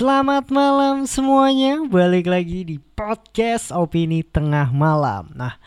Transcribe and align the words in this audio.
Selamat 0.00 0.48
malam 0.48 1.04
semuanya, 1.04 1.84
balik 1.84 2.24
lagi 2.24 2.64
di 2.64 2.80
podcast 2.80 3.68
Opini 3.68 4.24
Tengah 4.24 4.72
Malam. 4.72 5.28
Nah, 5.36 5.60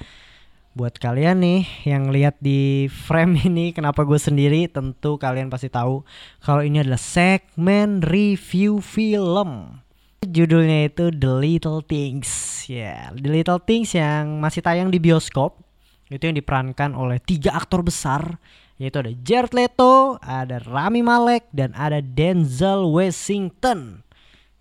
buat 0.74 0.98
kalian 0.98 1.38
nih 1.38 1.62
yang 1.86 2.10
lihat 2.10 2.42
di 2.42 2.90
frame 2.90 3.38
ini 3.46 3.78
kenapa 3.78 4.02
gue 4.02 4.18
sendiri, 4.18 4.66
tentu 4.74 5.22
kalian 5.22 5.54
pasti 5.54 5.70
tahu 5.70 6.02
kalau 6.42 6.66
ini 6.66 6.82
adalah 6.82 6.98
segmen 6.98 8.02
review 8.02 8.82
film. 8.82 9.78
Judulnya 10.26 10.90
itu 10.90 11.14
The 11.14 11.30
Little 11.38 11.86
Things. 11.86 12.66
Ya, 12.66 12.74
yeah, 12.74 13.02
The 13.14 13.30
Little 13.30 13.62
Things 13.62 13.94
yang 13.94 14.42
masih 14.42 14.66
tayang 14.66 14.90
di 14.90 14.98
bioskop. 14.98 15.62
Itu 16.10 16.26
yang 16.26 16.42
diperankan 16.42 16.98
oleh 16.98 17.22
tiga 17.22 17.54
aktor 17.54 17.86
besar 17.86 18.42
yaitu 18.82 19.00
ada 19.00 19.14
Jared 19.24 19.54
Leto, 19.56 20.18
ada 20.20 20.60
Rami 20.60 21.06
Malek 21.06 21.48
dan 21.54 21.72
ada 21.78 22.02
Denzel 22.04 22.84
Washington. 22.90 24.03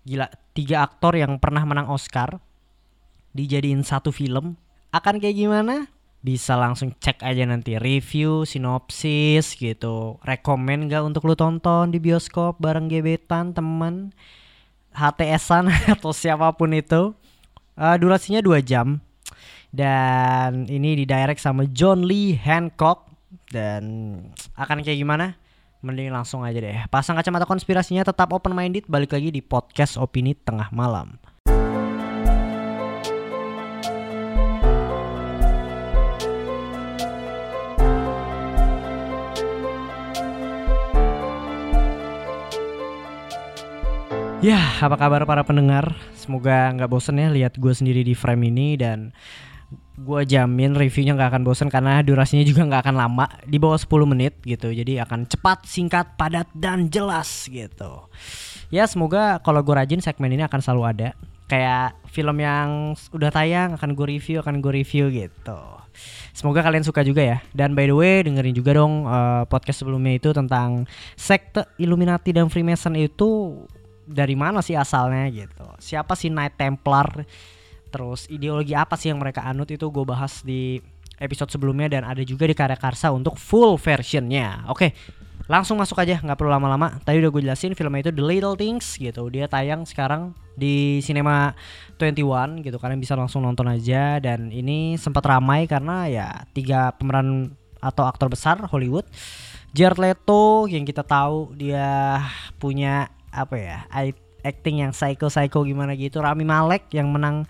Gila, 0.03 0.27
tiga 0.51 0.83
aktor 0.83 1.15
yang 1.15 1.39
pernah 1.39 1.63
menang 1.63 1.87
Oscar 1.87 2.43
dijadiin 3.31 3.87
satu 3.87 4.11
film. 4.11 4.59
Akan 4.91 5.17
kayak 5.17 5.39
gimana? 5.39 5.87
Bisa 6.23 6.55
langsung 6.55 6.95
cek 6.95 7.19
aja 7.23 7.43
nanti 7.43 7.75
review, 7.75 8.43
sinopsis 8.43 9.55
gitu. 9.55 10.19
Rekomen 10.23 10.87
gak 10.87 11.03
untuk 11.03 11.27
lu 11.27 11.35
tonton 11.35 11.91
di 11.91 11.99
bioskop 11.99 12.59
bareng 12.59 12.87
gebetan, 12.87 13.51
temen, 13.51 14.15
HTSan 14.95 15.67
atau 15.97 16.11
siapa 16.11 16.51
pun 16.55 16.71
itu. 16.71 17.11
Uh, 17.73 17.95
durasinya 17.97 18.39
2 18.39 18.59
jam. 18.63 18.99
Dan 19.73 20.69
ini 20.69 20.93
di 20.99 21.03
direct 21.09 21.41
sama 21.41 21.65
John 21.71 22.05
Lee 22.05 22.37
Hancock 22.37 23.09
dan 23.49 23.83
akan 24.53 24.85
kayak 24.85 25.01
gimana? 25.01 25.33
Mending 25.83 26.15
langsung 26.15 26.47
aja 26.47 26.63
deh. 26.63 26.87
Pasang 26.87 27.19
kacamata 27.19 27.43
konspirasinya 27.43 28.07
tetap 28.07 28.31
open 28.31 28.55
minded. 28.55 28.87
Balik 28.87 29.19
lagi 29.19 29.35
di 29.35 29.43
podcast 29.43 29.99
opini 29.99 30.31
tengah 30.31 30.71
malam. 30.71 31.19
Ya, 44.39 44.59
apa 44.79 44.95
kabar 44.95 45.27
para 45.27 45.43
pendengar? 45.43 45.99
Semoga 46.15 46.71
nggak 46.79 46.87
bosen 46.87 47.19
ya 47.19 47.27
lihat 47.27 47.59
gue 47.59 47.75
sendiri 47.75 48.07
di 48.07 48.15
frame 48.15 48.55
ini 48.55 48.79
dan 48.79 49.11
gue 49.93 50.21
jamin 50.25 50.73
reviewnya 50.73 51.13
nggak 51.13 51.29
akan 51.37 51.43
bosan 51.45 51.69
karena 51.69 52.01
durasinya 52.01 52.41
juga 52.41 52.65
nggak 52.65 52.81
akan 52.89 52.95
lama. 52.97 53.25
Di 53.45 53.57
bawah 53.61 53.77
10 53.77 54.09
menit 54.09 54.33
gitu 54.43 54.73
jadi 54.73 55.05
akan 55.05 55.29
cepat 55.29 55.69
singkat 55.69 56.17
padat 56.17 56.49
dan 56.57 56.89
jelas 56.89 57.45
gitu. 57.51 58.09
Ya 58.73 58.89
semoga 58.89 59.37
kalau 59.45 59.61
gue 59.61 59.75
rajin 59.77 60.01
segmen 60.01 60.33
ini 60.33 60.43
akan 60.45 60.59
selalu 60.59 60.83
ada. 60.89 61.09
Kayak 61.45 61.93
film 62.09 62.41
yang 62.41 62.97
udah 63.13 63.29
tayang 63.29 63.77
akan 63.77 63.93
gue 63.93 64.07
review 64.17 64.41
akan 64.41 64.63
gue 64.63 64.71
review 64.81 65.13
gitu. 65.13 65.59
Semoga 66.33 66.65
kalian 66.65 66.81
suka 66.81 67.05
juga 67.05 67.21
ya. 67.21 67.37
Dan 67.53 67.77
by 67.77 67.85
the 67.85 67.93
way 67.93 68.25
dengerin 68.25 68.57
juga 68.57 68.73
dong 68.73 69.05
uh, 69.05 69.45
podcast 69.45 69.85
sebelumnya 69.85 70.17
itu 70.17 70.33
tentang 70.33 70.89
sekte 71.13 71.69
Illuminati 71.77 72.33
dan 72.33 72.49
Freemason 72.49 72.97
itu 72.97 73.61
dari 74.09 74.33
mana 74.33 74.65
sih 74.65 74.73
asalnya 74.73 75.29
gitu. 75.29 75.69
Siapa 75.77 76.17
sih 76.17 76.33
Knight 76.33 76.57
Templar 76.57 77.23
Terus 77.93 78.25
ideologi 78.33 78.73
apa 78.73 78.97
sih 78.97 79.13
yang 79.13 79.21
mereka 79.21 79.45
anut 79.45 79.69
itu 79.69 79.85
gue 79.93 80.01
bahas 80.01 80.41
di 80.41 80.81
episode 81.21 81.53
sebelumnya 81.53 81.93
dan 81.93 82.09
ada 82.09 82.25
juga 82.25 82.49
di 82.49 82.57
Karya 82.57 82.73
Karsa 82.73 83.13
untuk 83.13 83.37
full 83.37 83.77
versionnya. 83.77 84.65
Oke, 84.65 84.97
langsung 85.45 85.77
masuk 85.77 86.01
aja 86.01 86.17
nggak 86.17 86.35
perlu 86.35 86.49
lama-lama. 86.49 86.97
Tadi 87.05 87.21
udah 87.21 87.29
gue 87.29 87.41
jelasin 87.45 87.77
filmnya 87.77 88.09
itu 88.09 88.11
The 88.11 88.25
Little 88.25 88.57
Things 88.57 88.97
gitu. 88.97 89.29
Dia 89.29 89.45
tayang 89.45 89.85
sekarang 89.85 90.33
di 90.57 91.05
Cinema 91.05 91.53
21 92.01 92.65
gitu. 92.65 92.81
Kalian 92.81 92.97
bisa 92.97 93.13
langsung 93.13 93.45
nonton 93.45 93.69
aja 93.69 94.17
dan 94.17 94.49
ini 94.49 94.97
sempat 94.97 95.21
ramai 95.29 95.69
karena 95.69 96.09
ya 96.09 96.27
tiga 96.51 96.97
pemeran 96.97 97.53
atau 97.77 98.09
aktor 98.09 98.33
besar 98.33 98.57
Hollywood. 98.73 99.05
Jared 99.73 100.01
Leto 100.01 100.65
yang 100.69 100.85
kita 100.85 101.05
tahu 101.05 101.53
dia 101.57 102.21
punya 102.57 103.09
apa 103.33 103.57
ya 103.57 103.77
acting 104.45 104.85
yang 104.85 104.91
psycho-psycho 104.93 105.65
gimana 105.65 105.97
gitu. 105.97 106.21
Rami 106.21 106.45
Malek 106.45 106.93
yang 106.93 107.09
menang 107.09 107.49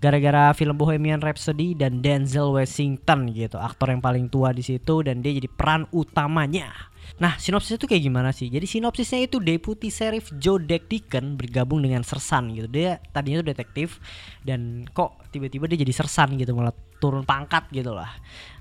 gara-gara 0.00 0.56
film 0.56 0.80
Bohemian 0.80 1.20
Rhapsody 1.20 1.76
dan 1.76 2.00
Denzel 2.00 2.56
Washington 2.56 3.30
gitu 3.36 3.60
aktor 3.60 3.92
yang 3.92 4.00
paling 4.00 4.32
tua 4.32 4.50
di 4.56 4.64
situ 4.64 5.04
dan 5.04 5.20
dia 5.20 5.36
jadi 5.36 5.46
peran 5.46 5.84
utamanya. 5.92 6.72
Nah 7.20 7.36
sinopsisnya 7.36 7.76
itu 7.76 7.88
kayak 7.90 8.04
gimana 8.08 8.32
sih? 8.32 8.48
Jadi 8.48 8.64
sinopsisnya 8.64 9.28
itu 9.28 9.36
Deputi 9.44 9.92
Sheriff 9.92 10.32
Joe 10.40 10.56
Deacon 10.56 11.36
bergabung 11.36 11.84
dengan 11.84 12.00
sersan 12.00 12.56
gitu. 12.56 12.64
Dia 12.64 12.96
tadinya 13.12 13.44
tuh 13.44 13.52
detektif 13.52 14.00
dan 14.40 14.88
kok 14.88 15.20
tiba-tiba 15.28 15.68
dia 15.68 15.84
jadi 15.84 15.92
sersan 15.92 16.40
gitu 16.40 16.56
malah 16.56 16.72
turun 16.96 17.28
pangkat 17.28 17.68
gitu 17.68 17.92
lah. 17.92 18.08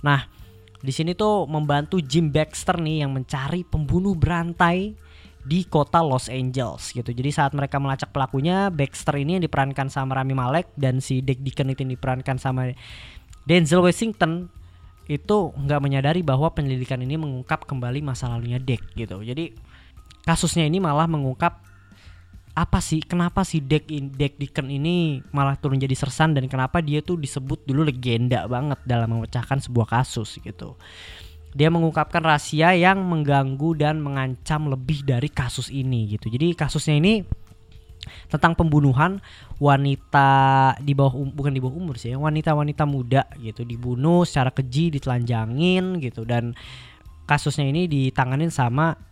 Nah 0.03 0.27
di 0.79 0.91
sini 0.91 1.15
tuh 1.15 1.47
membantu 1.47 2.03
Jim 2.03 2.31
Baxter 2.35 2.79
nih 2.79 3.07
yang 3.07 3.15
mencari 3.15 3.63
pembunuh 3.63 4.15
berantai 4.15 4.95
di 5.43 5.63
kota 5.63 6.03
Los 6.03 6.27
Angeles 6.27 6.91
gitu. 6.91 7.09
Jadi 7.09 7.29
saat 7.31 7.55
mereka 7.55 7.79
melacak 7.79 8.11
pelakunya, 8.11 8.67
Baxter 8.67 9.15
ini 9.19 9.39
yang 9.39 9.43
diperankan 9.43 9.87
sama 9.87 10.19
Rami 10.19 10.35
Malek 10.35 10.75
dan 10.75 10.99
si 10.99 11.23
Dick 11.23 11.39
Deacon 11.39 11.71
itu 11.71 11.87
yang 11.87 11.93
diperankan 11.95 12.37
sama 12.37 12.75
Denzel 13.47 13.81
Washington 13.81 14.51
itu 15.09 15.37
nggak 15.57 15.81
menyadari 15.81 16.21
bahwa 16.21 16.53
penyelidikan 16.53 17.01
ini 17.01 17.17
mengungkap 17.17 17.65
kembali 17.65 18.05
masa 18.05 18.29
lalunya 18.29 18.61
Dick 18.61 18.83
gitu. 18.93 19.25
Jadi 19.25 19.57
kasusnya 20.27 20.69
ini 20.69 20.77
malah 20.77 21.09
mengungkap 21.09 21.65
apa 22.53 22.83
sih 22.83 22.99
kenapa 22.99 23.47
si 23.47 23.63
Dick 23.63 23.87
Dick 23.89 24.35
Deacon 24.37 24.67
ini 24.67 25.23
malah 25.31 25.55
turun 25.55 25.79
jadi 25.79 25.95
sersan 25.95 26.35
dan 26.35 26.45
kenapa 26.51 26.83
dia 26.83 26.99
tuh 26.99 27.15
disebut 27.15 27.63
dulu 27.63 27.87
legenda 27.87 28.43
banget 28.45 28.77
dalam 28.83 29.15
memecahkan 29.17 29.63
sebuah 29.63 29.87
kasus 29.87 30.37
gitu. 30.43 30.75
Dia 31.53 31.73
mengungkapkan 31.73 32.21
rahasia 32.21 32.77
yang 32.77 33.01
mengganggu 33.01 33.73
dan 33.77 34.01
mengancam 34.01 34.69
lebih 34.69 35.01
dari 35.01 35.29
kasus 35.29 35.73
ini 35.73 36.13
gitu. 36.13 36.29
Jadi 36.29 36.53
kasusnya 36.53 37.01
ini 37.01 37.25
tentang 38.29 38.55
pembunuhan 38.55 39.19
wanita 39.57 40.29
di 40.81 40.93
bawah 40.95 41.19
um, 41.19 41.29
bukan 41.29 41.53
di 41.53 41.61
bawah 41.61 41.75
umur 41.75 41.99
sih, 41.99 42.13
wanita-wanita 42.15 42.83
muda 42.85 43.27
gitu 43.41 43.65
dibunuh 43.65 44.23
secara 44.23 44.53
keji, 44.53 44.93
ditelanjangin 44.97 45.99
gitu 46.01 46.23
dan 46.23 46.55
kasusnya 47.29 47.69
ini 47.69 47.85
ditanganin 47.85 48.49
sama 48.49 49.08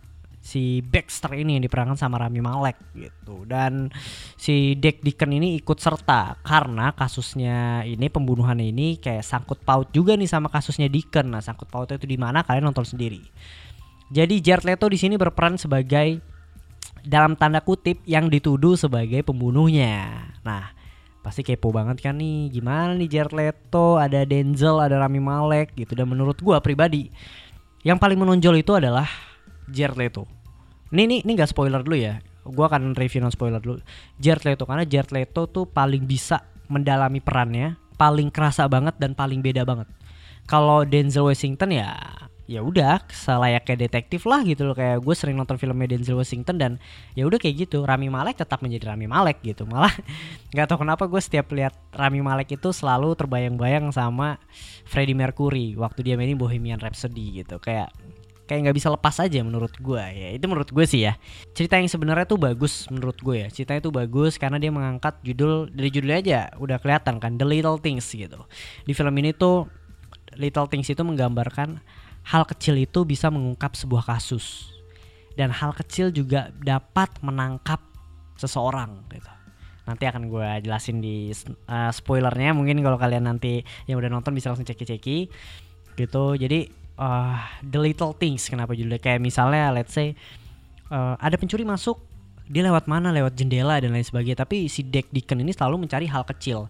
si 0.48 0.80
Baxter 0.80 1.36
ini 1.36 1.60
yang 1.60 1.62
diperankan 1.68 2.00
sama 2.00 2.16
Rami 2.16 2.40
Malek 2.40 2.80
gitu. 2.96 3.44
Dan 3.44 3.92
si 4.40 4.72
Dick 4.80 5.04
Deacon 5.04 5.36
ini 5.36 5.60
ikut 5.60 5.76
serta 5.76 6.40
karena 6.40 6.96
kasusnya 6.96 7.84
ini 7.84 8.08
pembunuhan 8.08 8.56
ini 8.56 8.96
kayak 8.96 9.20
sangkut 9.20 9.60
paut 9.60 9.92
juga 9.92 10.16
nih 10.16 10.24
sama 10.24 10.48
kasusnya 10.48 10.88
Deacon. 10.88 11.28
Nah 11.28 11.44
sangkut 11.44 11.68
pautnya 11.68 12.00
itu 12.00 12.08
di 12.08 12.16
mana? 12.16 12.40
Kalian 12.40 12.72
nonton 12.72 12.88
sendiri. 12.88 13.20
Jadi 14.08 14.40
Jared 14.40 14.64
Leto 14.64 14.88
di 14.88 14.96
sini 14.96 15.20
berperan 15.20 15.60
sebagai 15.60 16.24
dalam 17.04 17.36
tanda 17.36 17.60
kutip 17.60 18.00
yang 18.08 18.32
dituduh 18.32 18.72
sebagai 18.72 19.20
pembunuhnya. 19.20 20.32
Nah 20.48 20.72
pasti 21.20 21.44
kepo 21.44 21.68
banget 21.68 22.00
kan 22.00 22.16
nih 22.16 22.48
gimana 22.48 22.96
nih 22.96 23.20
Jared 23.20 23.36
Leto? 23.36 24.00
Ada 24.00 24.24
Denzel 24.24 24.80
ada 24.80 24.96
Rami 24.96 25.20
Malek 25.20 25.76
gitu. 25.76 25.92
Dan 25.92 26.08
menurut 26.08 26.40
gua 26.40 26.64
pribadi 26.64 27.12
yang 27.84 28.00
paling 28.00 28.16
menonjol 28.16 28.64
itu 28.64 28.72
adalah 28.72 29.04
Jared 29.68 30.00
Leto 30.00 30.37
ini 30.94 31.02
ini 31.04 31.16
ini 31.24 31.32
gak 31.36 31.52
spoiler 31.52 31.84
dulu 31.84 31.96
ya. 31.98 32.20
Gua 32.48 32.72
akan 32.72 32.96
review 32.96 33.20
non 33.20 33.32
spoiler 33.32 33.60
dulu. 33.60 33.80
Jared 34.16 34.44
Leto 34.48 34.64
karena 34.64 34.88
Jared 34.88 35.12
Leto 35.12 35.44
tuh 35.48 35.68
paling 35.68 36.08
bisa 36.08 36.40
mendalami 36.68 37.20
perannya, 37.20 37.76
paling 38.00 38.32
kerasa 38.32 38.64
banget 38.68 38.96
dan 38.96 39.12
paling 39.12 39.44
beda 39.44 39.68
banget. 39.68 39.88
Kalau 40.48 40.84
Denzel 40.88 41.28
Washington 41.28 41.76
ya 41.76 41.92
ya 42.48 42.64
udah 42.64 43.04
selayaknya 43.12 43.84
detektif 43.84 44.24
lah 44.24 44.40
gitu 44.40 44.64
loh 44.64 44.72
kayak 44.72 45.04
gue 45.04 45.12
sering 45.12 45.36
nonton 45.36 45.60
filmnya 45.60 45.84
Denzel 45.84 46.16
Washington 46.16 46.56
dan 46.56 46.72
ya 47.12 47.28
udah 47.28 47.36
kayak 47.36 47.68
gitu 47.68 47.84
Rami 47.84 48.08
Malek 48.08 48.40
tetap 48.40 48.64
menjadi 48.64 48.88
Rami 48.96 49.04
Malek 49.04 49.44
gitu 49.44 49.68
malah 49.68 49.92
nggak 50.56 50.64
tahu 50.64 50.80
kenapa 50.80 51.04
gue 51.04 51.20
setiap 51.20 51.52
lihat 51.52 51.76
Rami 51.92 52.24
Malek 52.24 52.56
itu 52.56 52.72
selalu 52.72 53.12
terbayang-bayang 53.20 53.92
sama 53.92 54.40
Freddie 54.88 55.12
Mercury 55.12 55.76
waktu 55.76 56.00
dia 56.00 56.16
mainin 56.16 56.40
Bohemian 56.40 56.80
Rhapsody 56.80 57.44
gitu 57.44 57.60
kayak 57.60 57.92
kayak 58.48 58.60
nggak 58.64 58.76
bisa 58.80 58.88
lepas 58.88 59.20
aja 59.20 59.44
menurut 59.44 59.76
gue 59.76 60.00
ya. 60.00 60.28
Itu 60.32 60.48
menurut 60.48 60.72
gue 60.72 60.84
sih 60.88 61.04
ya. 61.04 61.20
Cerita 61.52 61.76
yang 61.76 61.92
sebenarnya 61.92 62.24
tuh 62.24 62.40
bagus 62.40 62.88
menurut 62.88 63.20
gue 63.20 63.44
ya. 63.44 63.48
Ceritanya 63.52 63.84
tuh 63.84 63.92
bagus 63.92 64.40
karena 64.40 64.56
dia 64.56 64.72
mengangkat 64.72 65.20
judul 65.20 65.68
dari 65.68 65.92
judulnya 65.92 66.18
aja 66.24 66.40
udah 66.56 66.80
kelihatan 66.80 67.20
kan 67.20 67.36
The 67.36 67.44
Little 67.44 67.76
Things 67.76 68.08
gitu. 68.08 68.40
Di 68.88 68.96
film 68.96 69.12
ini 69.20 69.36
tuh 69.36 69.68
Little 70.40 70.64
Things 70.72 70.88
itu 70.88 71.04
menggambarkan 71.04 71.84
hal 72.32 72.42
kecil 72.48 72.80
itu 72.80 73.04
bisa 73.04 73.28
mengungkap 73.28 73.76
sebuah 73.76 74.08
kasus. 74.08 74.72
Dan 75.36 75.52
hal 75.52 75.76
kecil 75.76 76.10
juga 76.10 76.50
dapat 76.64 77.12
menangkap 77.20 77.78
seseorang 78.40 79.06
gitu. 79.12 79.30
Nanti 79.86 80.04
akan 80.04 80.28
gue 80.28 80.48
jelasin 80.64 80.98
di 81.04 81.30
uh, 81.68 81.92
spoilernya. 81.92 82.56
Mungkin 82.56 82.80
kalau 82.80 82.96
kalian 82.96 83.28
nanti 83.28 83.60
yang 83.84 84.00
udah 84.00 84.08
nonton 84.08 84.32
bisa 84.32 84.50
langsung 84.50 84.66
ceki-ceki 84.66 85.28
gitu. 85.96 86.24
Jadi 86.36 86.87
uh, 86.98 87.38
the 87.62 87.78
little 87.78 88.12
things 88.12 88.50
kenapa 88.50 88.74
judulnya? 88.74 89.00
Kayak 89.00 89.22
misalnya 89.22 89.72
let's 89.72 89.94
say 89.94 90.18
uh, 90.90 91.14
ada 91.22 91.38
pencuri 91.38 91.64
masuk 91.64 91.96
dia 92.48 92.64
lewat 92.64 92.90
mana? 92.90 93.14
Lewat 93.14 93.38
jendela 93.38 93.78
dan 93.78 93.94
lain 93.94 94.04
sebagainya. 94.04 94.44
Tapi 94.44 94.66
si 94.66 94.84
Deck 94.84 95.08
Deacon 95.14 95.40
ini 95.40 95.54
selalu 95.54 95.86
mencari 95.86 96.08
hal 96.10 96.26
kecil. 96.26 96.66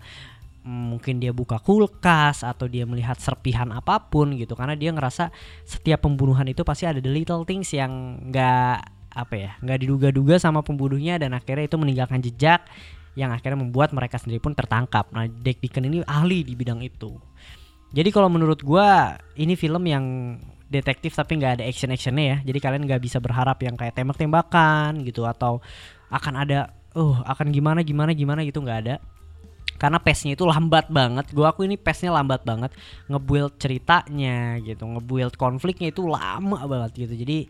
Mungkin 0.68 1.22
dia 1.22 1.32
buka 1.32 1.56
kulkas 1.62 2.44
atau 2.44 2.68
dia 2.68 2.84
melihat 2.84 3.16
serpihan 3.16 3.72
apa 3.72 4.10
pun 4.10 4.36
gitu. 4.36 4.52
Karena 4.58 4.76
dia 4.76 4.92
ngerasa 4.92 5.32
setiap 5.64 6.04
pembunuhan 6.04 6.44
itu 6.44 6.60
pasti 6.66 6.84
ada 6.84 7.00
the 7.00 7.08
little 7.08 7.46
things 7.48 7.72
yang 7.72 8.20
nggak 8.28 9.00
apa 9.08 9.34
ya 9.34 9.50
nggak 9.64 9.78
diduga-duga 9.82 10.38
sama 10.38 10.60
pembunuhnya 10.62 11.18
dan 11.18 11.34
akhirnya 11.34 11.66
itu 11.66 11.74
meninggalkan 11.80 12.20
jejak 12.22 12.62
yang 13.18 13.34
akhirnya 13.34 13.58
membuat 13.58 13.90
mereka 13.90 14.14
sendiri 14.14 14.38
pun 14.38 14.54
tertangkap. 14.54 15.10
Nah, 15.10 15.26
Deck 15.26 15.58
Deacon 15.58 15.90
ini 15.90 16.06
ahli 16.06 16.46
di 16.46 16.54
bidang 16.54 16.78
itu. 16.86 17.18
Jadi 17.88 18.08
kalau 18.12 18.28
menurut 18.28 18.60
gua 18.60 19.16
ini 19.38 19.56
film 19.56 19.80
yang 19.88 20.36
detektif 20.68 21.16
tapi 21.16 21.40
nggak 21.40 21.60
ada 21.60 21.64
action 21.64 21.88
actionnya 21.88 22.24
ya. 22.24 22.36
Jadi 22.52 22.58
kalian 22.60 22.84
nggak 22.84 23.00
bisa 23.00 23.18
berharap 23.18 23.56
yang 23.64 23.74
kayak 23.80 23.96
tembak-tembakan 23.96 25.00
gitu 25.08 25.24
atau 25.24 25.64
akan 26.12 26.34
ada, 26.44 26.72
uh 26.92 27.16
akan 27.24 27.48
gimana 27.48 27.80
gimana 27.80 28.12
gimana 28.12 28.44
gitu 28.44 28.60
nggak 28.60 28.80
ada. 28.84 28.96
Karena 29.78 30.02
pace-nya 30.02 30.34
itu 30.34 30.44
lambat 30.44 30.90
banget. 30.92 31.32
Gua 31.32 31.54
aku 31.54 31.64
ini 31.64 31.80
pace-nya 31.80 32.12
lambat 32.12 32.44
banget. 32.44 32.74
Ngebuild 33.08 33.56
ceritanya 33.56 34.58
gitu, 34.60 34.84
ngebuild 34.84 35.38
konfliknya 35.40 35.88
itu 35.88 36.04
lama 36.04 36.60
banget 36.68 37.08
gitu. 37.08 37.14
Jadi 37.24 37.48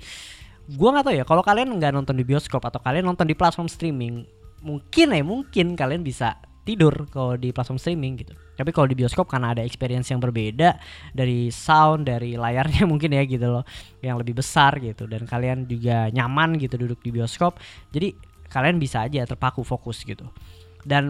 gua 0.79 0.95
nggak 0.95 1.05
tahu 1.11 1.15
ya 1.17 1.25
kalau 1.27 1.43
kalian 1.43 1.75
nggak 1.75 1.91
nonton 1.91 2.15
di 2.15 2.23
bioskop 2.23 2.63
atau 2.63 2.79
kalian 2.79 3.09
nonton 3.09 3.25
di 3.25 3.33
platform 3.33 3.67
streaming 3.67 4.29
mungkin 4.61 5.15
ya 5.15 5.23
mungkin 5.23 5.79
kalian 5.79 6.03
bisa 6.03 6.35
tidur 6.67 7.07
kalau 7.09 7.35
di 7.35 7.51
platform 7.51 7.81
streaming 7.81 8.21
gitu. 8.21 8.35
Tapi 8.59 8.75
kalau 8.75 8.91
di 8.91 8.99
bioskop 8.99 9.31
karena 9.31 9.55
ada 9.55 9.63
experience 9.63 10.11
yang 10.11 10.19
berbeda 10.19 10.75
dari 11.15 11.55
sound, 11.55 12.11
dari 12.11 12.35
layarnya 12.35 12.83
mungkin 12.91 13.15
ya 13.15 13.23
gitu 13.23 13.47
loh, 13.47 13.65
yang 14.03 14.19
lebih 14.19 14.43
besar 14.43 14.83
gitu 14.83 15.07
dan 15.07 15.23
kalian 15.31 15.71
juga 15.71 16.11
nyaman 16.11 16.59
gitu 16.59 16.75
duduk 16.75 16.99
di 16.99 17.15
bioskop. 17.15 17.63
Jadi 17.95 18.19
kalian 18.51 18.83
bisa 18.83 19.07
aja 19.07 19.23
terpaku 19.23 19.63
fokus 19.63 20.03
gitu. 20.03 20.27
Dan 20.83 21.07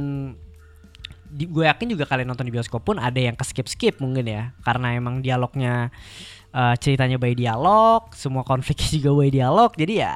di, 1.28 1.44
gue 1.44 1.64
yakin 1.68 1.92
juga 1.92 2.08
kalian 2.08 2.32
nonton 2.32 2.48
di 2.48 2.52
bioskop 2.52 2.84
pun 2.84 2.96
ada 2.96 3.20
yang 3.20 3.36
ke 3.36 3.44
skip 3.44 3.68
skip 3.68 4.00
mungkin 4.00 4.24
ya 4.24 4.56
karena 4.64 4.96
emang 4.96 5.20
dialognya 5.20 5.92
uh, 6.56 6.74
ceritanya 6.80 7.20
by 7.20 7.36
dialog 7.36 8.08
semua 8.16 8.42
konfliknya 8.48 8.88
juga 9.00 9.10
by 9.12 9.28
dialog 9.28 9.70
jadi 9.76 9.94
ya 10.08 10.14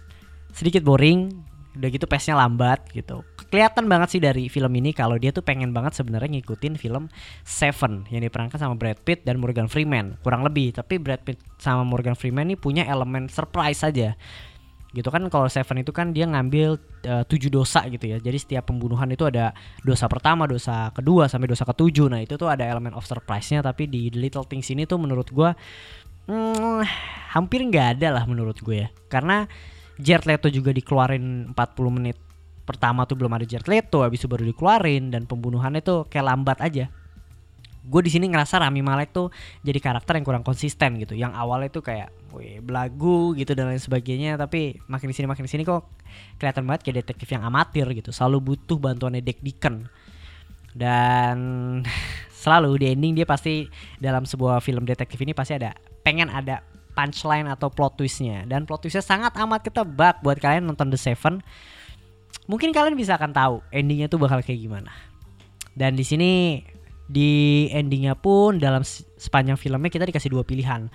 sedikit 0.58 0.84
boring 0.84 1.51
udah 1.72 1.88
gitu 1.88 2.04
pace-nya 2.04 2.36
lambat 2.36 2.84
gitu. 2.92 3.24
Kelihatan 3.48 3.84
banget 3.88 4.16
sih 4.16 4.20
dari 4.20 4.48
film 4.48 4.72
ini 4.76 4.96
kalau 4.96 5.20
dia 5.20 5.28
tuh 5.32 5.44
pengen 5.44 5.76
banget 5.76 5.92
sebenarnya 5.96 6.40
ngikutin 6.40 6.80
film 6.80 7.12
Seven 7.44 8.08
yang 8.08 8.24
diperankan 8.24 8.56
sama 8.56 8.76
Brad 8.76 9.00
Pitt 9.04 9.24
dan 9.28 9.40
Morgan 9.40 9.68
Freeman. 9.68 10.16
Kurang 10.24 10.44
lebih, 10.44 10.72
tapi 10.72 10.96
Brad 10.96 11.20
Pitt 11.24 11.40
sama 11.60 11.84
Morgan 11.84 12.16
Freeman 12.16 12.48
ini 12.48 12.56
punya 12.56 12.88
elemen 12.88 13.28
surprise 13.28 13.84
saja. 13.84 14.16
Gitu 14.92 15.08
kan 15.08 15.24
kalau 15.32 15.48
Seven 15.48 15.80
itu 15.80 15.92
kan 15.92 16.12
dia 16.12 16.28
ngambil 16.28 16.76
uh, 17.08 17.24
tujuh 17.24 17.48
dosa 17.48 17.84
gitu 17.88 18.12
ya. 18.12 18.20
Jadi 18.20 18.36
setiap 18.36 18.68
pembunuhan 18.68 19.08
itu 19.08 19.24
ada 19.24 19.56
dosa 19.80 20.08
pertama, 20.08 20.44
dosa 20.44 20.92
kedua 20.92 21.28
sampai 21.28 21.48
dosa 21.48 21.64
ketujuh. 21.64 22.12
Nah, 22.12 22.20
itu 22.20 22.36
tuh 22.36 22.48
ada 22.52 22.68
elemen 22.68 22.92
of 22.92 23.04
surprise-nya 23.04 23.64
tapi 23.64 23.88
di 23.88 24.12
The 24.12 24.20
Little 24.20 24.44
Things 24.44 24.68
ini 24.68 24.84
tuh 24.84 25.00
menurut 25.00 25.32
gua 25.32 25.56
hmm, 26.28 26.84
hampir 27.32 27.64
nggak 27.64 27.98
ada 27.98 28.20
lah 28.20 28.24
menurut 28.28 28.60
gue 28.60 28.86
ya. 28.86 28.88
Karena 29.08 29.48
Jared 30.00 30.24
Leto 30.24 30.48
juga 30.48 30.72
dikeluarin 30.72 31.52
40 31.52 31.96
menit 31.96 32.16
pertama 32.62 33.04
tuh 33.04 33.18
belum 33.18 33.32
ada 33.34 33.44
Jared 33.44 33.66
Leto 33.66 34.06
habis 34.06 34.22
itu 34.22 34.30
baru 34.30 34.46
dikeluarin 34.46 35.10
dan 35.10 35.26
pembunuhannya 35.26 35.82
tuh 35.82 36.06
kayak 36.06 36.26
lambat 36.26 36.58
aja. 36.62 36.88
Gue 37.82 37.98
di 38.06 38.14
sini 38.14 38.30
ngerasa 38.30 38.62
Rami 38.62 38.78
Malek 38.78 39.10
tuh 39.10 39.34
jadi 39.66 39.82
karakter 39.82 40.14
yang 40.14 40.22
kurang 40.22 40.46
konsisten 40.46 41.02
gitu. 41.02 41.18
Yang 41.18 41.34
awalnya 41.34 41.68
tuh 41.74 41.82
kayak 41.82 42.14
wih, 42.30 42.62
belagu 42.62 43.34
gitu 43.34 43.58
dan 43.58 43.74
lain 43.74 43.82
sebagainya 43.82 44.38
tapi 44.38 44.78
makin 44.86 45.10
di 45.10 45.14
sini 45.18 45.26
makin 45.26 45.44
di 45.44 45.50
sini 45.50 45.66
kok 45.66 45.90
kelihatan 46.38 46.62
banget 46.62 46.86
kayak 46.86 46.96
detektif 47.02 47.34
yang 47.34 47.42
amatir 47.42 47.90
gitu. 47.90 48.14
Selalu 48.14 48.54
butuh 48.54 48.78
bantuannya 48.78 49.18
Dick 49.18 49.42
Deacon. 49.42 49.90
Dan 50.72 51.36
selalu 52.42 52.78
di 52.78 52.86
ending 52.94 53.18
dia 53.18 53.26
pasti 53.26 53.66
dalam 53.98 54.22
sebuah 54.22 54.62
film 54.62 54.86
detektif 54.86 55.18
ini 55.18 55.34
pasti 55.34 55.58
ada 55.58 55.74
pengen 56.06 56.30
ada 56.30 56.62
punchline 56.92 57.48
atau 57.48 57.68
plot 57.72 57.98
twistnya. 58.00 58.44
Dan 58.44 58.64
plot 58.68 58.84
twistnya 58.84 59.04
sangat 59.04 59.32
amat 59.36 59.64
ketebak 59.66 60.20
buat 60.20 60.38
kalian 60.38 60.68
nonton 60.68 60.92
The 60.92 61.00
Seven. 61.00 61.40
Mungkin 62.48 62.74
kalian 62.74 62.96
bisa 62.98 63.16
akan 63.16 63.32
tahu 63.32 63.54
endingnya 63.72 64.08
tuh 64.08 64.20
bakal 64.20 64.40
kayak 64.44 64.60
gimana. 64.60 64.92
Dan 65.72 65.96
di 65.96 66.04
sini 66.04 66.60
di 67.08 67.68
endingnya 67.72 68.16
pun 68.16 68.56
dalam 68.56 68.84
sepanjang 69.20 69.60
filmnya 69.60 69.92
kita 69.92 70.08
dikasih 70.08 70.32
dua 70.32 70.44
pilihan. 70.44 70.88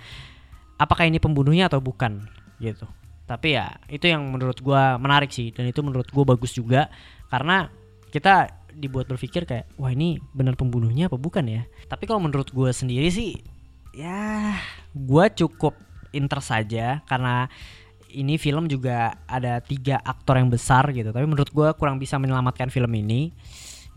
Apakah 0.78 1.06
ini 1.06 1.18
pembunuhnya 1.18 1.66
atau 1.66 1.82
bukan 1.82 2.22
gitu. 2.62 2.86
Tapi 3.28 3.58
ya 3.58 3.76
itu 3.90 4.08
yang 4.08 4.24
menurut 4.24 4.58
gue 4.62 4.82
menarik 4.98 5.28
sih 5.34 5.50
dan 5.50 5.68
itu 5.68 5.82
menurut 5.82 6.08
gue 6.08 6.24
bagus 6.24 6.54
juga. 6.54 6.88
Karena 7.28 7.68
kita 8.08 8.50
dibuat 8.78 9.10
berpikir 9.10 9.42
kayak 9.42 9.74
wah 9.74 9.90
ini 9.90 10.22
benar 10.32 10.54
pembunuhnya 10.54 11.10
apa 11.10 11.18
bukan 11.18 11.44
ya? 11.48 11.62
Tapi 11.90 12.06
kalau 12.06 12.22
menurut 12.22 12.50
gue 12.54 12.70
sendiri 12.70 13.10
sih 13.10 13.34
ya 13.98 14.54
gue 14.94 15.24
cukup 15.34 15.74
interest 16.12 16.54
saja 16.54 17.00
karena 17.04 17.48
ini 18.12 18.40
film 18.40 18.66
juga 18.66 19.20
ada 19.28 19.60
tiga 19.60 20.00
aktor 20.00 20.40
yang 20.40 20.48
besar 20.48 20.88
gitu. 20.96 21.12
Tapi 21.12 21.24
menurut 21.28 21.52
gue 21.52 21.68
kurang 21.76 22.00
bisa 22.00 22.16
menyelamatkan 22.16 22.72
film 22.72 22.88
ini. 22.96 23.32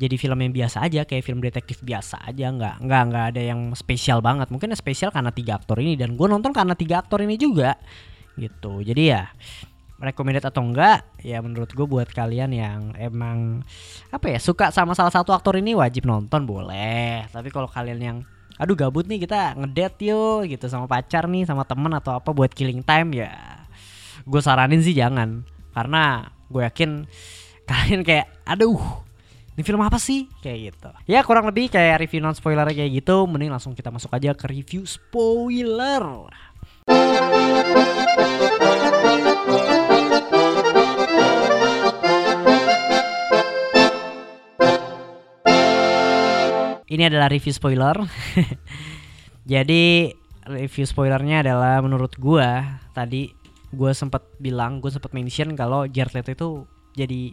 Jadi 0.01 0.17
film 0.17 0.39
yang 0.41 0.49
biasa 0.49 0.81
aja 0.81 1.05
kayak 1.05 1.21
film 1.21 1.39
detektif 1.39 1.79
biasa 1.85 2.25
aja. 2.25 2.49
Nggak 2.49 2.75
nggak 2.81 3.01
nggak 3.11 3.25
ada 3.35 3.41
yang 3.41 3.71
spesial 3.77 4.19
banget. 4.19 4.49
Mungkin 4.49 4.73
spesial 4.73 5.13
karena 5.13 5.29
tiga 5.29 5.61
aktor 5.61 5.79
ini. 5.79 5.95
Dan 5.95 6.17
gue 6.17 6.27
nonton 6.27 6.51
karena 6.51 6.73
tiga 6.75 7.05
aktor 7.05 7.21
ini 7.21 7.37
juga. 7.37 7.77
Gitu. 8.35 8.81
Jadi 8.81 9.03
ya 9.13 9.29
recommended 10.01 10.41
atau 10.41 10.65
enggak 10.65 11.05
ya 11.21 11.37
menurut 11.45 11.69
gue 11.69 11.85
buat 11.85 12.09
kalian 12.09 12.49
yang 12.57 12.79
emang 12.97 13.61
apa 14.09 14.33
ya 14.33 14.41
suka 14.41 14.73
sama 14.73 14.97
salah 14.97 15.13
satu 15.13 15.29
aktor 15.29 15.61
ini 15.61 15.77
wajib 15.77 16.09
nonton 16.09 16.49
boleh. 16.49 17.29
Tapi 17.29 17.53
kalau 17.53 17.69
kalian 17.69 18.01
yang 18.01 18.17
aduh 18.61 18.77
gabut 18.77 19.09
nih 19.09 19.25
kita 19.25 19.57
ngedate 19.57 20.13
yuk 20.13 20.45
gitu 20.45 20.69
sama 20.69 20.85
pacar 20.85 21.25
nih 21.25 21.49
sama 21.49 21.65
temen 21.65 21.89
atau 21.97 22.13
apa 22.13 22.29
buat 22.29 22.53
killing 22.53 22.85
time. 22.85 23.25
Ya 23.25 23.33
gue 24.21 24.41
saranin 24.41 24.85
sih 24.85 24.93
jangan. 24.93 25.41
Karena 25.73 26.29
gue 26.45 26.61
yakin 26.61 27.09
kalian 27.69 28.05
kayak 28.05 28.29
aduh 28.45 28.77
ini 29.57 29.65
film 29.65 29.81
apa 29.81 29.97
sih? 29.97 30.29
Kayak 30.45 30.77
gitu. 30.77 30.89
Ya 31.09 31.25
kurang 31.25 31.49
lebih 31.49 31.73
kayak 31.73 32.05
review 32.05 32.21
non 32.21 32.37
spoiler 32.37 32.69
kayak 32.69 33.01
gitu 33.01 33.25
mending 33.25 33.49
langsung 33.49 33.73
kita 33.73 33.89
masuk 33.89 34.13
aja 34.13 34.37
ke 34.37 34.45
review 34.45 34.85
spoiler 34.85 36.29
ini 46.91 47.07
adalah 47.07 47.31
review 47.31 47.55
spoiler. 47.55 47.95
Jadi 49.51 50.11
review 50.51 50.83
spoilernya 50.83 51.47
adalah 51.47 51.79
menurut 51.79 52.19
gua 52.19 52.83
tadi 52.91 53.31
gua 53.71 53.95
sempat 53.95 54.27
bilang, 54.43 54.83
gua 54.83 54.91
sempat 54.91 55.15
mention 55.15 55.55
kalau 55.55 55.87
Jared 55.87 56.11
Leto 56.11 56.31
itu 56.35 56.49
jadi 56.91 57.31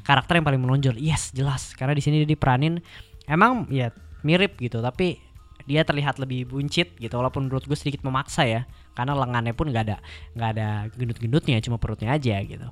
karakter 0.00 0.40
yang 0.40 0.46
paling 0.48 0.62
menonjol. 0.64 0.96
Yes, 0.96 1.28
jelas. 1.36 1.76
Karena 1.76 1.92
di 1.92 2.00
sini 2.00 2.24
dia 2.24 2.30
diperanin 2.32 2.80
emang 3.28 3.68
ya 3.68 3.92
mirip 4.24 4.56
gitu, 4.56 4.80
tapi 4.80 5.20
dia 5.68 5.84
terlihat 5.84 6.20
lebih 6.20 6.48
buncit 6.48 6.96
gitu 6.96 7.14
walaupun 7.16 7.48
menurut 7.48 7.64
gue 7.64 7.76
sedikit 7.76 8.04
memaksa 8.04 8.44
ya 8.44 8.62
karena 8.92 9.16
lengannya 9.16 9.56
pun 9.56 9.72
nggak 9.72 9.84
ada 9.88 9.98
nggak 10.36 10.50
ada 10.56 10.68
gendut-gendutnya 10.92 11.56
cuma 11.64 11.80
perutnya 11.80 12.12
aja 12.12 12.36
gitu 12.44 12.68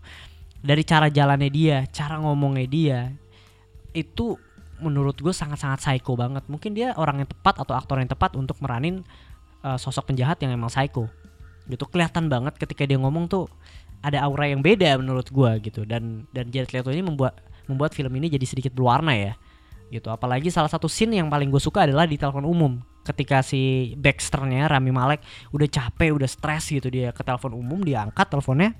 dari 0.60 0.82
cara 0.84 1.08
jalannya 1.08 1.48
dia 1.48 1.88
cara 1.88 2.20
ngomongnya 2.20 2.68
dia 2.68 2.98
itu 3.96 4.36
menurut 4.82 5.16
gue 5.16 5.30
sangat-sangat 5.30 5.80
psycho 5.80 6.18
banget. 6.18 6.44
Mungkin 6.50 6.74
dia 6.74 6.92
orang 6.98 7.22
yang 7.22 7.30
tepat 7.30 7.62
atau 7.62 7.72
aktor 7.78 8.02
yang 8.02 8.10
tepat 8.10 8.34
untuk 8.34 8.58
meranin 8.58 9.06
uh, 9.62 9.78
sosok 9.78 10.10
penjahat 10.10 10.42
yang 10.42 10.52
emang 10.52 10.68
psycho. 10.68 11.06
Gitu 11.70 11.86
kelihatan 11.86 12.26
banget 12.26 12.58
ketika 12.58 12.82
dia 12.82 12.98
ngomong 12.98 13.30
tuh 13.30 13.46
ada 14.02 14.18
aura 14.26 14.50
yang 14.50 14.60
beda 14.60 14.98
menurut 14.98 15.30
gue 15.30 15.50
gitu. 15.70 15.86
Dan 15.86 16.26
dan 16.34 16.50
Jared 16.50 16.74
Leto 16.74 16.90
ini 16.90 17.06
membuat 17.06 17.38
membuat 17.70 17.94
film 17.94 18.10
ini 18.18 18.26
jadi 18.28 18.42
sedikit 18.44 18.74
berwarna 18.74 19.14
ya. 19.14 19.32
Gitu. 19.88 20.08
Apalagi 20.10 20.50
salah 20.50 20.68
satu 20.68 20.90
scene 20.90 21.22
yang 21.22 21.30
paling 21.30 21.48
gue 21.48 21.62
suka 21.62 21.86
adalah 21.86 22.04
di 22.04 22.18
telepon 22.18 22.44
umum. 22.44 22.82
Ketika 23.02 23.42
si 23.42 23.92
Baxternya 23.98 24.70
Rami 24.70 24.90
Malek 24.94 25.20
udah 25.54 25.68
capek, 25.70 26.14
udah 26.14 26.26
stres 26.30 26.70
gitu 26.70 26.86
dia 26.90 27.10
ke 27.10 27.22
telepon 27.22 27.54
umum, 27.54 27.82
dia 27.82 28.02
angkat 28.06 28.30
teleponnya. 28.30 28.74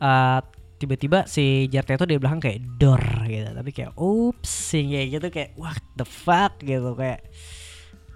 Uh, 0.00 0.40
tiba-tiba 0.78 1.24
si 1.30 1.70
Jared 1.70 1.94
Leto 1.94 2.04
dia 2.04 2.18
belakang 2.18 2.42
kayak 2.42 2.60
door 2.76 3.02
gitu. 3.28 3.50
Tapi 3.54 3.70
kayak 3.70 3.92
ups 3.96 4.74
kayak 4.74 5.06
gitu 5.18 5.26
kayak 5.30 5.50
what 5.54 5.80
the 5.94 6.06
fuck 6.06 6.58
gitu. 6.60 6.94
Kayak 6.98 7.26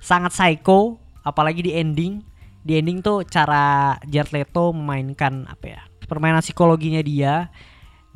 sangat 0.02 0.34
psycho 0.34 0.98
apalagi 1.22 1.64
di 1.64 1.72
ending. 1.74 2.24
Di 2.62 2.82
ending 2.82 3.00
tuh 3.00 3.24
cara 3.24 3.96
Jared 4.04 4.34
Leto 4.34 4.74
memainkan 4.74 5.46
apa 5.48 5.66
ya 5.66 5.80
permainan 6.08 6.40
psikologinya 6.40 7.04
dia 7.04 7.52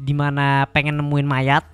di 0.00 0.16
mana 0.16 0.66
pengen 0.72 0.99
nemuin 0.99 1.28
mayat 1.28 1.64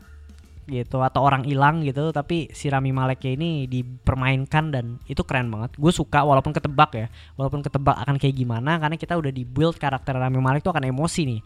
gitu 0.69 1.01
atau 1.01 1.25
orang 1.25 1.49
hilang 1.49 1.81
gitu. 1.81 2.13
Tapi 2.13 2.53
si 2.53 2.69
Rami 2.69 2.93
Maleknya 2.93 3.33
ini 3.35 3.65
dipermainkan 3.65 4.69
dan 4.69 5.01
itu 5.09 5.25
keren 5.25 5.49
banget. 5.49 5.75
Gue 5.81 5.91
suka 5.91 6.23
walaupun 6.23 6.53
ketebak 6.53 6.91
ya. 6.93 7.07
Walaupun 7.41 7.65
ketebak 7.65 7.97
akan 8.05 8.21
kayak 8.21 8.37
gimana 8.37 8.77
karena 8.77 9.01
kita 9.01 9.17
udah 9.17 9.33
dibuild 9.33 9.81
karakter 9.81 10.15
Rami 10.15 10.39
Malek 10.39 10.61
tuh 10.61 10.77
akan 10.77 10.85
emosi 10.93 11.23
nih 11.25 11.41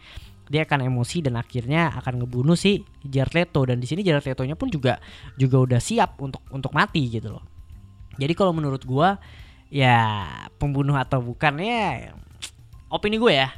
dia 0.53 0.69
akan 0.69 0.85
emosi 0.85 1.25
dan 1.25 1.41
akhirnya 1.41 1.97
akan 1.97 2.21
ngebunuh 2.21 2.53
si 2.53 2.85
Jared 3.01 3.33
Leto. 3.33 3.65
Dan 3.65 3.81
di 3.81 3.89
sini 3.89 4.05
Jared 4.05 4.21
Leto-nya 4.21 4.53
pun 4.53 4.69
juga 4.69 5.01
juga 5.41 5.57
udah 5.65 5.81
siap 5.81 6.21
untuk 6.21 6.45
untuk 6.53 6.77
mati 6.77 7.09
gitu 7.09 7.33
loh. 7.33 7.45
Jadi 8.21 8.37
kalau 8.37 8.53
menurut 8.53 8.85
gua 8.85 9.17
ya 9.73 10.29
pembunuh 10.61 10.93
atau 11.01 11.25
bukan 11.25 11.57
ya 11.57 12.13
opini 12.93 13.17
gue 13.17 13.33
ya 13.33 13.49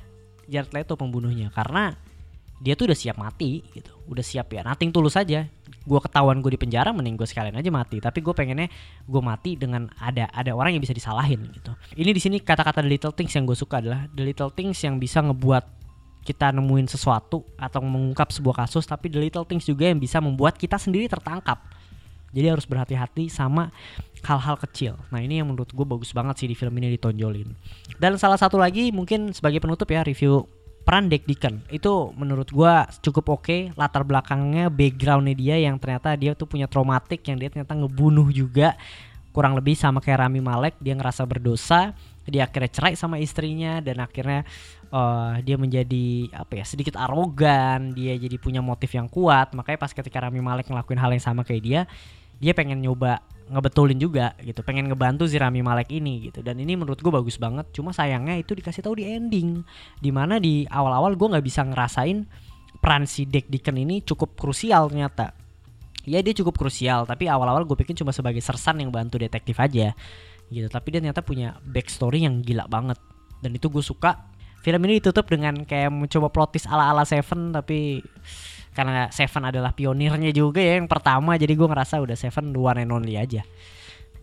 Jared 0.46 0.70
Leto 0.70 0.94
pembunuhnya. 0.94 1.50
Karena 1.50 1.90
dia 2.62 2.78
tuh 2.78 2.86
udah 2.86 2.94
siap 2.94 3.18
mati 3.18 3.66
gitu. 3.74 3.90
Udah 4.06 4.22
siap 4.22 4.54
ya 4.54 4.62
nating 4.62 4.94
tulus 4.94 5.18
aja. 5.18 5.50
Gue 5.84 6.00
ketahuan 6.00 6.40
gue 6.40 6.54
di 6.54 6.60
penjara 6.62 6.94
mending 6.94 7.18
gue 7.18 7.26
sekalian 7.26 7.58
aja 7.58 7.74
mati. 7.74 7.98
Tapi 7.98 8.22
gue 8.22 8.30
pengennya 8.30 8.70
gue 9.02 9.22
mati 9.24 9.58
dengan 9.58 9.90
ada 9.98 10.30
ada 10.30 10.54
orang 10.54 10.78
yang 10.78 10.82
bisa 10.86 10.94
disalahin 10.94 11.42
gitu. 11.50 11.74
Ini 11.98 12.14
di 12.14 12.22
sini 12.22 12.38
kata-kata 12.38 12.86
the 12.86 12.88
little 12.88 13.10
things 13.10 13.34
yang 13.34 13.44
gue 13.44 13.58
suka 13.58 13.82
adalah 13.82 14.06
the 14.14 14.22
little 14.22 14.54
things 14.54 14.78
yang 14.86 15.02
bisa 15.02 15.18
ngebuat 15.18 15.83
kita 16.24 16.50
nemuin 16.50 16.88
sesuatu 16.88 17.44
atau 17.60 17.80
mengungkap 17.84 18.32
sebuah 18.32 18.64
kasus 18.64 18.88
tapi 18.88 19.12
the 19.12 19.20
little 19.20 19.44
things 19.44 19.68
juga 19.68 19.92
yang 19.92 20.00
bisa 20.00 20.18
membuat 20.18 20.56
kita 20.56 20.80
sendiri 20.80 21.06
tertangkap 21.06 21.60
jadi 22.34 22.50
harus 22.50 22.66
berhati-hati 22.66 23.30
sama 23.30 23.70
hal-hal 24.26 24.58
kecil. 24.58 24.98
Nah 25.14 25.22
ini 25.22 25.38
yang 25.38 25.46
menurut 25.46 25.70
gue 25.70 25.86
bagus 25.86 26.10
banget 26.10 26.42
sih 26.42 26.50
di 26.50 26.58
film 26.58 26.74
ini 26.82 26.98
ditonjolin. 26.98 27.54
Dan 27.94 28.18
salah 28.18 28.34
satu 28.34 28.58
lagi 28.58 28.90
mungkin 28.90 29.30
sebagai 29.30 29.62
penutup 29.62 29.86
ya 29.86 30.02
review 30.02 30.42
peran 30.84 31.08
Dick 31.08 31.24
Deacon 31.24 31.64
itu 31.72 32.12
menurut 32.12 32.52
gue 32.52 32.74
cukup 33.00 33.40
oke 33.40 33.42
okay. 33.48 33.60
latar 33.72 34.04
belakangnya 34.04 34.68
backgroundnya 34.68 35.32
dia 35.32 35.56
yang 35.56 35.80
ternyata 35.80 36.12
dia 36.12 36.36
tuh 36.36 36.44
punya 36.44 36.68
traumatik 36.68 37.24
yang 37.24 37.40
dia 37.40 37.48
ternyata 37.48 37.72
ngebunuh 37.72 38.28
juga 38.28 38.76
kurang 39.32 39.56
lebih 39.56 39.72
sama 39.74 40.04
kayak 40.04 40.28
Rami 40.28 40.44
Malek 40.44 40.76
dia 40.84 40.92
ngerasa 40.92 41.24
berdosa 41.24 41.96
dia 42.24 42.48
akhirnya 42.48 42.70
cerai 42.72 42.94
sama 42.96 43.20
istrinya 43.20 43.84
dan 43.84 44.00
akhirnya 44.00 44.48
uh, 44.88 45.36
dia 45.44 45.60
menjadi 45.60 46.32
apa 46.32 46.60
ya 46.60 46.64
sedikit 46.64 46.96
arogan 46.96 47.92
dia 47.92 48.16
jadi 48.16 48.36
punya 48.40 48.64
motif 48.64 48.92
yang 48.96 49.08
kuat. 49.12 49.52
Makanya 49.52 49.78
pas 49.80 49.92
ketika 49.92 50.24
Rami 50.24 50.40
Malek 50.40 50.72
ngelakuin 50.72 51.00
hal 51.00 51.10
yang 51.12 51.24
sama 51.24 51.44
kayak 51.44 51.62
dia 51.62 51.80
dia 52.40 52.52
pengen 52.56 52.80
nyoba 52.80 53.20
ngebetulin 53.52 54.00
juga 54.00 54.32
gitu. 54.40 54.64
Pengen 54.64 54.88
ngebantu 54.88 55.28
si 55.28 55.36
Rami 55.36 55.60
Malek 55.60 55.92
ini 55.92 56.32
gitu. 56.32 56.40
Dan 56.40 56.56
ini 56.60 56.74
menurut 56.80 56.96
gue 56.96 57.12
bagus 57.12 57.36
banget. 57.36 57.68
Cuma 57.76 57.92
sayangnya 57.92 58.40
itu 58.40 58.56
dikasih 58.56 58.80
tahu 58.80 58.96
di 58.96 59.04
ending. 59.04 59.60
Di 60.00 60.08
mana 60.08 60.40
di 60.40 60.64
awal-awal 60.64 61.12
gue 61.14 61.28
nggak 61.28 61.44
bisa 61.44 61.60
ngerasain 61.60 62.24
peran 62.80 63.04
si 63.08 63.28
Dick 63.28 63.48
ini 63.52 64.00
cukup 64.00 64.36
krusial 64.36 64.88
ternyata. 64.88 65.36
Ya 66.04 66.20
dia 66.20 66.36
cukup 66.36 66.56
krusial 66.60 67.08
tapi 67.08 67.28
awal-awal 67.28 67.64
gue 67.64 67.76
pikir 67.80 67.96
cuma 67.96 68.12
sebagai 68.12 68.40
sersan 68.44 68.80
yang 68.80 68.92
bantu 68.92 69.16
detektif 69.16 69.56
aja 69.56 69.96
gitu. 70.50 70.68
Tapi 70.68 70.86
dia 70.92 71.00
ternyata 71.00 71.22
punya 71.24 71.56
backstory 71.62 72.24
yang 72.24 72.40
gila 72.40 72.68
banget. 72.68 72.98
Dan 73.40 73.56
itu 73.56 73.68
gue 73.68 73.84
suka. 73.84 74.32
Film 74.64 74.80
ini 74.88 74.96
ditutup 74.96 75.28
dengan 75.28 75.68
kayak 75.68 75.92
mencoba 75.92 76.32
plot 76.32 76.56
twist 76.56 76.64
ala-ala 76.72 77.04
Seven 77.04 77.52
tapi 77.52 78.00
karena 78.72 79.12
Seven 79.12 79.44
adalah 79.44 79.76
pionirnya 79.76 80.32
juga 80.32 80.64
ya 80.64 80.80
yang 80.80 80.88
pertama 80.88 81.36
jadi 81.36 81.52
gue 81.52 81.68
ngerasa 81.68 82.00
udah 82.00 82.16
Seven 82.16 82.56
one 82.56 82.80
and 82.80 82.88
only 82.88 83.20
aja. 83.20 83.44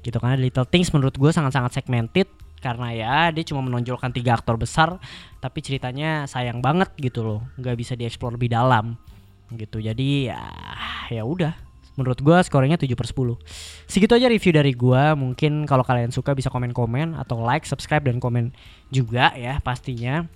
Gitu 0.02 0.18
karena 0.18 0.34
Little 0.42 0.66
Things 0.66 0.90
menurut 0.98 1.14
gue 1.14 1.30
sangat-sangat 1.30 1.78
segmented 1.78 2.26
karena 2.58 2.94
ya 2.94 3.14
dia 3.30 3.46
cuma 3.46 3.62
menonjolkan 3.62 4.14
tiga 4.14 4.38
aktor 4.38 4.58
besar 4.58 4.98
tapi 5.38 5.62
ceritanya 5.62 6.26
sayang 6.26 6.58
banget 6.58 6.90
gitu 6.98 7.22
loh. 7.22 7.40
Nggak 7.62 7.78
bisa 7.78 7.94
dieksplor 7.94 8.34
lebih 8.34 8.50
dalam. 8.50 8.98
Gitu 9.54 9.78
jadi 9.78 10.34
ya 10.34 10.42
ya 11.14 11.22
udah 11.22 11.71
menurut 12.00 12.20
gue 12.24 12.38
skornya 12.48 12.80
7 12.80 12.88
per 12.96 13.08
10 13.10 13.36
segitu 13.88 14.16
aja 14.16 14.32
review 14.32 14.54
dari 14.56 14.72
gue 14.72 15.04
mungkin 15.20 15.68
kalau 15.68 15.84
kalian 15.84 16.10
suka 16.12 16.32
bisa 16.32 16.48
komen-komen 16.48 17.20
atau 17.20 17.44
like 17.44 17.68
subscribe 17.68 18.04
dan 18.08 18.24
komen 18.24 18.56
juga 18.92 19.36
ya 19.36 19.60
pastinya 19.60 20.28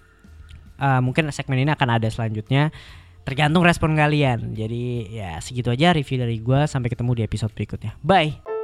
uh, 0.80 1.00
mungkin 1.00 1.32
segmen 1.32 1.64
ini 1.64 1.72
akan 1.72 2.00
ada 2.00 2.08
selanjutnya 2.12 2.76
tergantung 3.26 3.66
respon 3.66 3.98
kalian. 3.98 4.54
Jadi 4.54 5.18
ya 5.18 5.42
segitu 5.42 5.74
aja 5.74 5.92
review 5.92 6.22
dari 6.22 6.38
gue. 6.40 6.70
Sampai 6.70 6.94
ketemu 6.94 7.18
di 7.20 7.24
episode 7.26 7.52
berikutnya. 7.52 7.98
Bye. 8.06 8.55